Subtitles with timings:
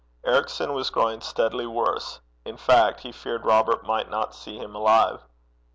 [0.25, 5.21] Ericson was growing steadily worse in fact, he feared Robert might not see him alive.